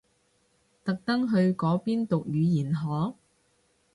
[0.83, 3.13] 特登去嗰邊讀語言學？